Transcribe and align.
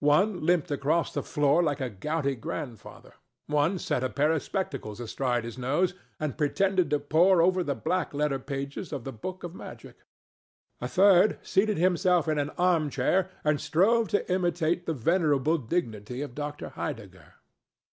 One 0.00 0.44
limped 0.44 0.70
across 0.70 1.14
the 1.14 1.22
floor 1.22 1.62
like 1.62 1.80
a 1.80 1.88
gouty 1.88 2.34
grandfather; 2.34 3.14
one 3.46 3.78
set 3.78 4.04
a 4.04 4.10
pair 4.10 4.30
of 4.30 4.42
spectacles 4.42 5.00
astride 5.00 5.38
of 5.38 5.44
his 5.44 5.56
nose 5.56 5.94
and 6.18 6.36
pretended 6.36 6.90
to 6.90 6.98
pore 7.00 7.40
over 7.40 7.64
the 7.64 7.74
black 7.74 8.12
letter 8.12 8.38
pages 8.38 8.92
of 8.92 9.04
the 9.04 9.12
book 9.14 9.42
of 9.42 9.54
magic; 9.54 9.96
a 10.82 10.86
third 10.86 11.38
seated 11.40 11.78
himself 11.78 12.28
in 12.28 12.38
an 12.38 12.50
arm 12.58 12.90
chair 12.90 13.30
and 13.42 13.58
strove 13.58 14.08
to 14.08 14.30
imitate 14.30 14.84
the 14.84 14.92
venerable 14.92 15.56
dignity 15.56 16.20
of 16.20 16.34
Dr. 16.34 16.68
Heidegger. 16.68 17.36